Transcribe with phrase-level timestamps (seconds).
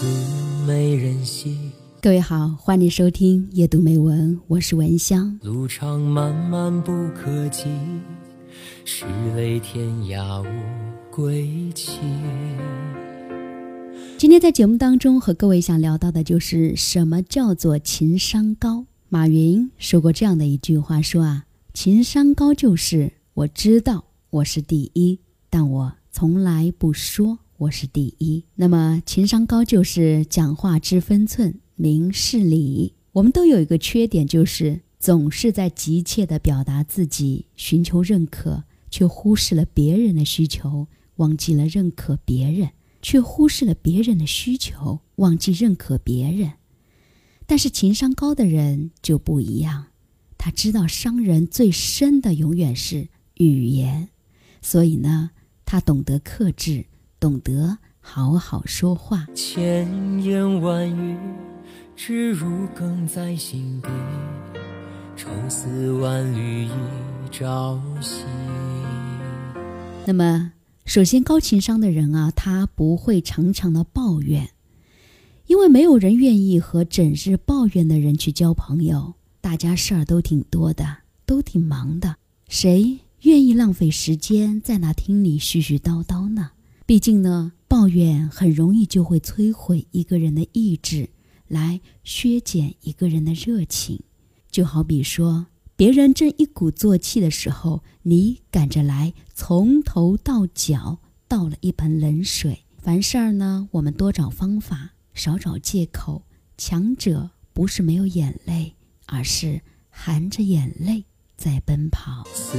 [0.00, 0.06] 思
[0.64, 1.72] 没人惜。
[2.00, 5.36] 各位好，欢迎收听夜读美文，我是文香。
[5.42, 7.64] 路长漫漫不可及，
[8.84, 10.46] 是泪天涯无
[11.10, 11.98] 归期。
[14.16, 18.84] 今天在节目当中和各位想聊到的就是什么叫做情商高。
[19.08, 25.18] 马云说过这样的一句话，说啊，情商高就是我知道我是第一，
[25.50, 28.44] 但我从来不说我是第一。
[28.54, 31.58] 那么情商高就是讲话知分寸。
[31.74, 40.86] 明事理，我们都有一个缺点，就是总是在急切地表达自己，寻求认可，却忽视了别人的需求，
[41.16, 42.70] 忘记了认可别人，
[43.02, 46.52] 却忽视了别人的需求，忘记认可别人。
[47.44, 49.86] 但是情商高的人就不一样，
[50.36, 54.10] 他知道伤人最深的永远是语言，
[54.62, 55.30] 所以呢，
[55.64, 56.86] 他懂得克制，
[57.20, 59.26] 懂得好好说话。
[59.34, 61.16] 千言万语。
[62.00, 63.88] 只如鲠在心底，
[65.16, 66.70] 愁丝万缕一
[67.28, 68.22] 朝夕。
[70.06, 70.52] 那么，
[70.84, 74.50] 首先高情商的人啊，他不会常常的抱怨，
[75.48, 79.14] 因为没有人愿意和整日抱怨的人去交朋友。
[79.40, 82.14] 大家事儿都挺多的，都挺忙的，
[82.48, 86.52] 谁愿意浪费时间在那听你絮絮叨叨呢？
[86.88, 91.10] 毕竟呢，抱怨很容易就会摧毁一个人的意志。
[91.46, 94.00] 来削减一个人的热情，
[94.50, 102.64] 就好比说，别人正一鼓作气的时候，你赶着来，从头到脚倒了一盆冷水。
[102.78, 106.22] 凡事儿呢，我们多找方法，少找借口。
[106.56, 111.04] 强者不是没有眼泪，而是含着眼泪
[111.38, 112.24] 在奔跑。
[112.34, 112.58] 思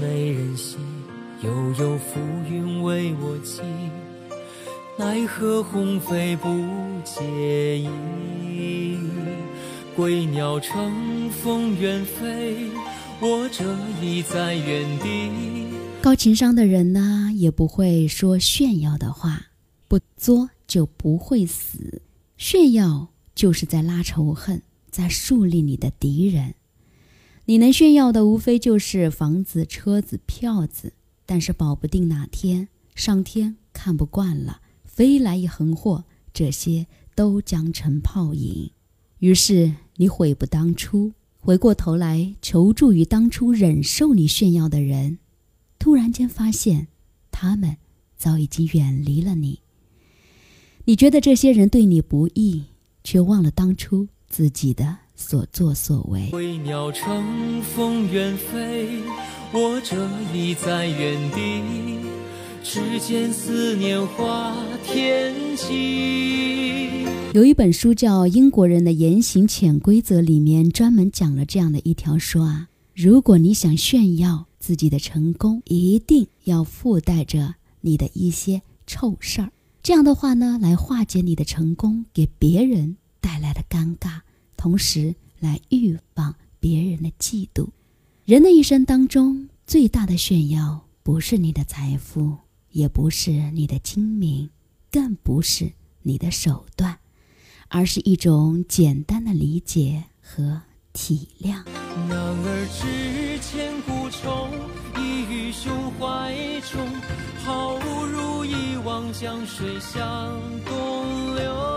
[0.00, 0.78] 美人兮，
[1.42, 2.18] 悠悠浮
[2.50, 3.60] 云为我寄。
[4.98, 6.48] 奈何鸿飞不
[7.04, 8.98] 解意，
[9.94, 12.70] 归鸟乘风远飞，
[13.20, 15.30] 我这里在原地。
[16.00, 19.48] 高情商的人呢，也不会说炫耀的话，
[19.86, 22.00] 不作就不会死。
[22.38, 26.54] 炫耀就是在拉仇恨，在树立你的敌人。
[27.48, 30.92] 你能炫耀的，无非就是房子、车子、票子，
[31.24, 34.60] 但是保不定哪天上天看不惯了。
[34.84, 38.72] 飞来一横祸，这些都将成泡影。
[39.18, 45.18] 于是你悔不当初，回过头来求助于当初忍受你炫耀的人，
[45.78, 46.88] 突然间发现，
[47.30, 47.76] 他们
[48.16, 49.60] 早已经远离了你。
[50.86, 52.64] 你觉得这些人对你不义，
[53.04, 56.28] 却忘了当初自己的所作所为。
[56.30, 59.00] 归鸟乘风远飞，
[59.52, 61.62] 我这里在原地。
[62.62, 67.06] 只见思念化天际。
[67.32, 79.52] 有一本书叫《英国人的言行潜规则》，里面专门讲了这样的一条说啊：如果你想炫耀自己的成功，一定要附带着你的一些臭事儿。
[79.80, 84.22] 这样的话呢，来化解你的成功给别人带来的尴尬，
[84.66, 87.68] 同时来预防别人的嫉妒。
[88.24, 92.38] 人的一生当中，最大的炫耀不是你的财富。
[92.72, 94.50] 也不是你的精明，
[94.90, 95.70] 更不是
[96.02, 96.98] 你的手段，
[97.68, 100.60] 而是一种简单的理解和
[100.92, 101.64] 体谅。
[102.08, 104.48] 男儿志千古愁，
[105.00, 106.84] 一语胸怀中，
[107.44, 110.02] 好如一汪江水向
[110.66, 111.75] 东流。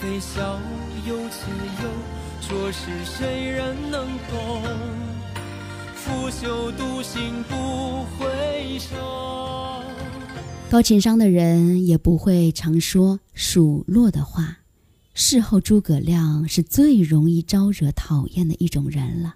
[0.00, 0.60] 非笑，
[1.08, 1.50] 忧且
[1.82, 1.90] 忧，
[2.40, 4.62] 着实谁人能懂？
[6.04, 9.82] 不朽独行不回首。
[10.70, 14.58] 高情商的人也不会常说数落的话。
[15.14, 19.34] 事后诸葛亮是最容易招惹讨厌的一种人了。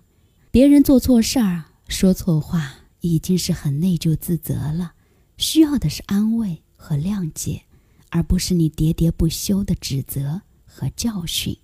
[0.52, 4.92] 别人做错事儿、说错话，已经是很内疚自责了，
[5.38, 7.62] 需要的是安慰和谅解，
[8.10, 10.42] 而不是你喋喋不休的指责
[10.72, 11.56] 和教训。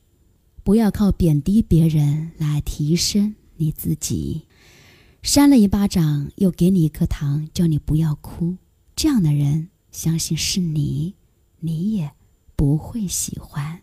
[0.63, 4.43] 不要靠贬低别人来提升你自己。
[5.23, 8.57] 扇了一巴掌，又给你一颗糖，叫你不要哭。
[8.95, 11.15] 这样的人，相信是你，
[11.61, 12.11] 你也
[12.55, 13.81] 不会喜欢。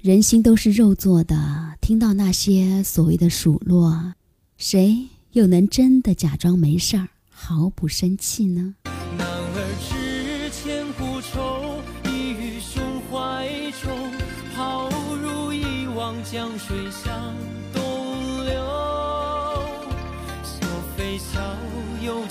[0.00, 4.14] 人心都是肉做的，听到那些所谓的数落，
[4.56, 8.74] 谁又能真的假装没事儿，毫不生气呢？
[16.32, 17.36] 江水向
[17.74, 18.62] 东流。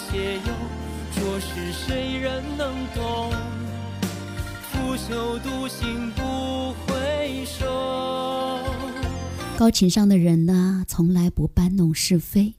[0.09, 0.39] 且
[1.15, 3.31] 着实谁人能懂？
[4.63, 8.59] 腐朽独行不回首。
[9.57, 12.55] 高情商的人呢，从来不搬弄是非。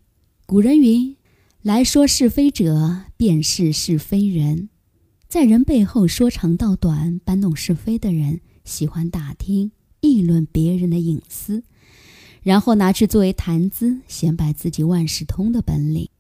[0.47, 1.17] 古人云
[1.61, 4.69] ：“来说是非者，便是是非人。”
[5.29, 9.73] 在人背后说长道短、搬弄是非的人，喜欢打听、
[10.03, 11.65] 议论别人的隐私，
[12.43, 16.11] 然后拿去作为谈资，显摆自己万事通的本领，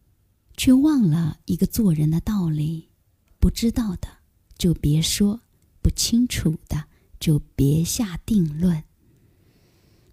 [0.56, 2.88] 却忘了一个做人的道理：
[3.38, 4.08] 不知道的
[4.56, 5.42] 就别说，
[5.82, 6.84] 不清楚的
[7.20, 8.84] 就别下定论。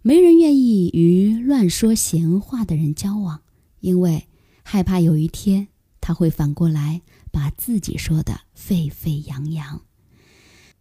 [0.02, 3.44] 没人愿意与乱说闲话的人交往，
[3.80, 4.28] 因为
[4.64, 5.70] 害怕有一天
[6.02, 7.02] 他会反过来。
[7.32, 9.84] 把自己说的沸沸扬扬，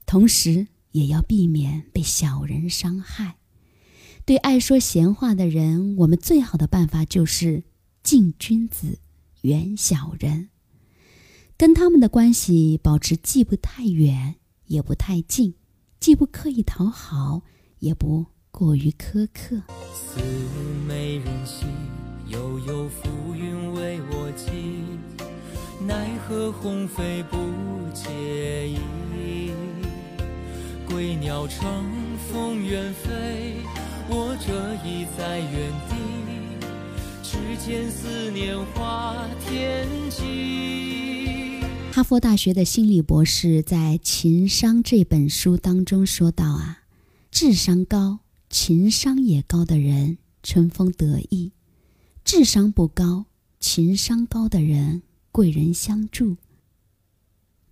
[0.06, 3.37] 同时也要避免被小人伤害。
[4.25, 7.64] 对爱说闲话的人，我们最好的办法就是
[8.02, 8.99] 敬君子，
[9.43, 10.50] 远小人。
[11.56, 14.37] 跟他们的关系保持既不太远，
[14.67, 15.55] 也不太近，
[15.99, 17.43] 既不刻意讨好，
[17.79, 19.62] 也不过于苛刻。
[19.93, 20.20] 似
[20.87, 21.64] 美人兮，
[22.29, 24.52] 悠悠浮云为我寄。
[25.87, 27.37] 奈何鸿飞不
[27.94, 29.50] 解意，
[30.88, 31.85] 归鸟乘
[32.32, 33.56] 风远飞，
[34.08, 35.94] 我这已在原地，
[37.23, 41.61] 只见思念化天际。
[41.93, 46.82] 哈佛大学的心理博士在《情商》这本书当中说道啊，
[47.31, 51.52] 智商高、情商也高的人春风得意，
[52.25, 53.26] 智商不高、
[53.61, 55.02] 情商高的人。
[55.31, 56.37] 贵人相助。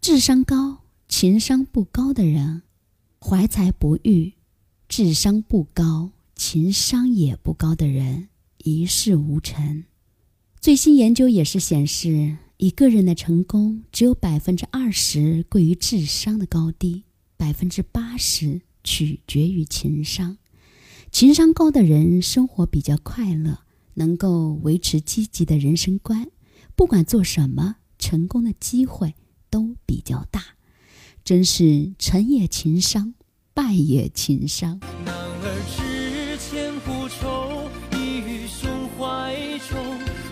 [0.01, 2.63] 智商高、情商不高的人，
[3.21, 4.35] 怀才不遇；
[4.89, 8.29] 智商不高、情商也不高的人，
[8.59, 9.85] 一事无成。
[10.61, 17.05] 最新研究也是显示，一个人的成功只有百分之二十贵于智商的高低，
[17.37, 20.39] 百分之八十取决于情商。
[21.13, 23.61] 情商高的人生活比较快乐，
[23.95, 26.29] 能够维持积极的人生观。
[26.75, 29.15] 不管做什么，成功的机会
[29.49, 30.56] 都比较大，
[31.27, 33.13] 真是成也情伤，
[33.53, 34.79] 败也情伤。
[35.05, 37.69] 男儿志千古愁，
[37.99, 39.35] 一语胸怀
[39.69, 39.77] 中，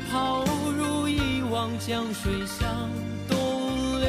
[0.09, 2.89] 抛如一汪江水向
[3.29, 4.09] 东流。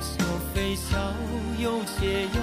[0.00, 0.96] 笑非笑，
[1.60, 2.40] 忧且忧，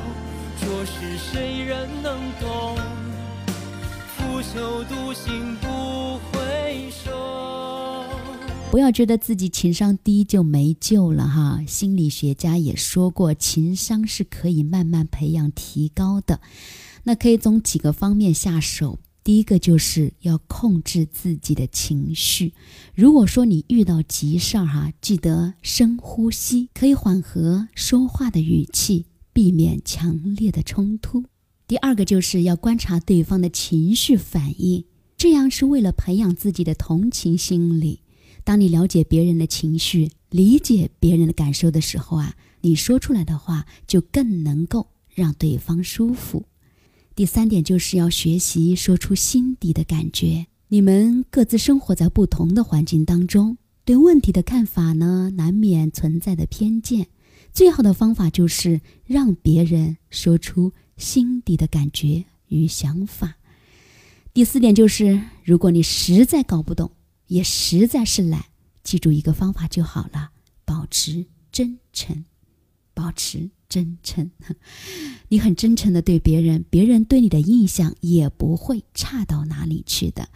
[0.62, 2.78] 着实谁人能懂？
[4.16, 7.53] 腐朽独行不回首。
[8.74, 11.64] 不要觉得自己情商低就没救了哈！
[11.68, 16.42] 心理学家也说过，情商是可以慢慢培养、提高的。
[17.04, 18.98] 那可以从几个方面下手。
[19.24, 22.54] 第一个就是要控制自己的情绪。
[22.96, 31.26] 如果说你遇到急事儿哈，记得深呼吸，可以缓和说话的语气，避免强烈的冲突。
[31.68, 34.84] 第二个就是要观察对方的情绪反应，
[35.16, 38.00] 这样是为了培养自己的同情心理。
[38.44, 46.46] 当你了解别人的情绪，理解别人的感受的时候啊，你说出来的话就更能够让对方舒服。
[47.16, 50.48] 第三点就是要学习说出心底的感觉。
[50.68, 57.08] 你们各自生活在不同的环境当中，对问题的看法呢，难免存在的偏见。
[57.54, 63.36] 最好的方法就是让别人说出心底的感觉与想法。
[64.34, 66.92] 第四点就是，如果你实在搞不懂。
[67.28, 68.46] 也实在是懒，
[68.84, 70.30] 记住一个方法就好了：
[70.66, 72.26] 保持真诚，
[72.94, 74.30] 保持真诚。
[75.30, 80.30] 你很真诚的对别人，别人对你的印象也不会差到哪里去的。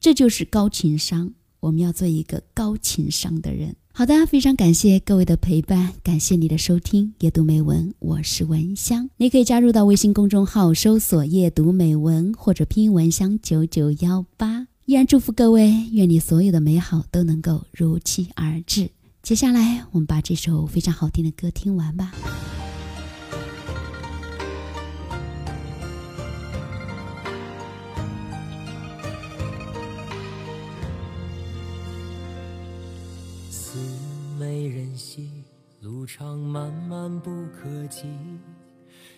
[0.00, 1.34] 这就是高情商。
[1.60, 3.74] 我们要做一个高情商的人。
[3.92, 7.12] 好的，非常感谢各位的陪伴，感谢你的收听。
[7.18, 9.10] 夜读美文，我是文香。
[9.16, 14.68] 你可以加入到微信公众号，搜索“夜读美文”或者拼音“文香九九幺八”。
[14.88, 18.88] 依然祝福各位，愿你所有的美好都能够如期而至。
[19.22, 22.10] 接下来，我们把这首非常好听的歌听完吧。
[33.50, 33.78] 思
[34.38, 35.28] 美人兮，
[35.82, 38.06] 路长漫漫不可及，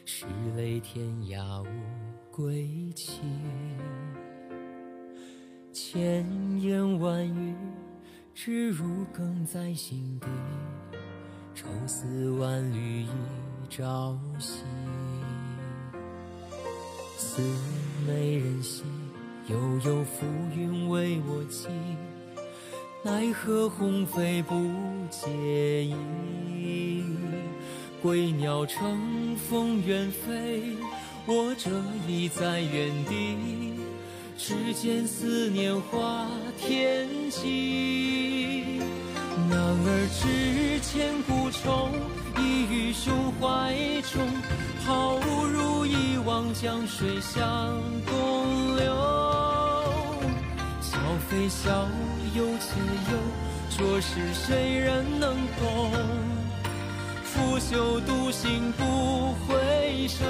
[0.04, 1.66] 是泪天涯无
[2.32, 3.20] 归期。
[5.92, 6.24] 千
[6.60, 7.52] 言万语，
[8.32, 10.28] 只如鲠在心底。
[11.52, 13.08] 愁丝万缕，一
[13.68, 14.62] 朝夕。
[17.18, 17.42] 似
[18.06, 18.84] 美人兮，
[19.48, 20.24] 悠悠浮
[20.56, 21.66] 云为我寄。
[23.02, 24.54] 奈何鸿飞不
[25.10, 27.04] 解意。
[28.00, 30.76] 归鸟乘风远飞，
[31.26, 31.68] 我这
[32.06, 33.69] 已在原地，
[34.42, 38.80] 只见思念化天际。
[39.50, 41.90] 男儿志千古愁，
[42.38, 44.26] 一于胸怀中，
[44.82, 47.38] 抛入一汪江水向
[48.06, 48.96] 东流。
[50.80, 51.86] 笑非笑，
[52.34, 52.80] 忧且
[53.12, 53.18] 忧，
[53.68, 55.92] 着实谁人能懂？
[57.24, 60.24] 拂袖独行不回首，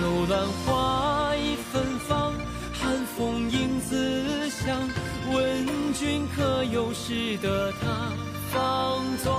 [0.00, 1.19] 幽兰花
[7.10, 8.12] 值得他
[8.52, 9.34] 放纵？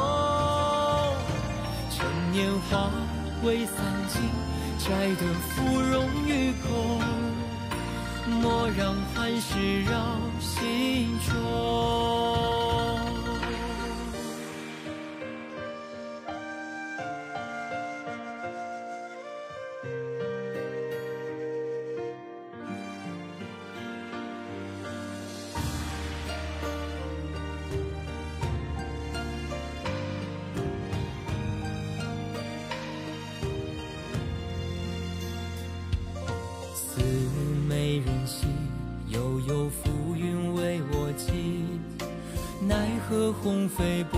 [1.89, 2.91] 趁年华
[3.45, 3.75] 未散
[4.09, 4.21] 尽，
[4.77, 6.99] 摘得芙蓉与空，
[8.41, 9.89] 莫让寒湿扰
[10.41, 12.70] 心中。
[43.11, 44.17] 和鸿飞不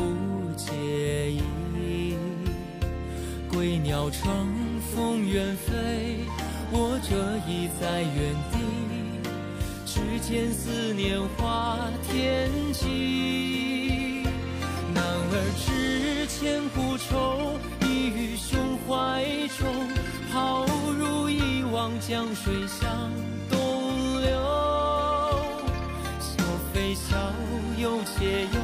[0.55, 1.41] 解意。
[3.51, 4.47] 归鸟乘
[4.93, 6.19] 风远飞，
[6.71, 7.15] 我这
[7.51, 8.59] 已在原地，
[9.83, 14.27] 只见思念化天际。
[14.93, 19.25] 男儿志千古愁，一于胸怀
[19.57, 19.67] 中，
[20.31, 23.09] 抛如一汪江水向
[23.49, 24.62] 东流。
[26.95, 27.17] 笑
[27.77, 28.61] 忧且忧，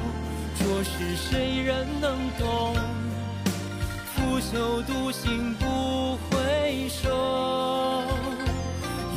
[0.58, 2.76] 浊世谁人能懂？
[4.14, 7.10] 拂袖独行不回首，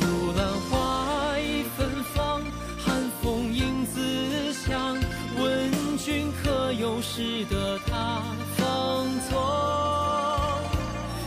[0.01, 2.41] 幽兰花已芬芳，
[2.77, 4.97] 寒风影自香。
[5.37, 8.21] 问君可有识得他
[8.55, 9.39] 芳踪？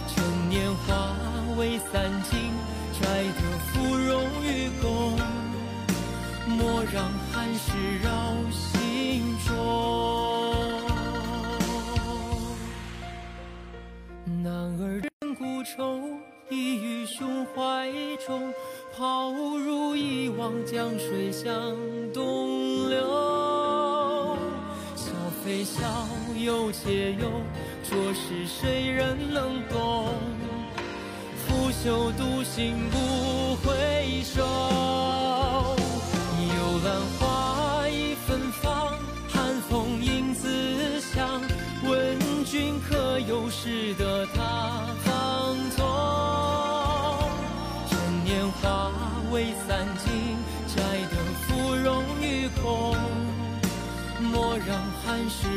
[0.09, 1.14] 趁年华
[1.57, 2.52] 未散尽，
[3.00, 5.36] 摘得芙蓉与共。
[6.58, 7.72] 莫让寒湿
[8.02, 8.08] 扰
[8.50, 9.54] 心中。
[14.42, 16.00] 男儿人孤愁，
[16.48, 17.92] 已于胸怀
[18.26, 18.52] 中，
[18.96, 21.52] 抛入一汪江水向
[22.14, 24.38] 东流。
[24.96, 25.12] 笑
[25.44, 25.82] 非笑，
[26.38, 27.30] 忧且忧，
[27.84, 30.08] 着实谁人能懂？
[31.46, 35.75] 拂袖独行不回首。
[36.87, 38.95] 幽兰花已芬芳，
[39.28, 41.43] 寒风影自香。
[41.83, 45.85] 问君可有识得他芳踪？
[47.88, 48.93] 趁年华
[49.33, 50.37] 未散尽，
[50.69, 52.97] 摘得芙蓉与共，
[54.21, 55.49] 莫让寒食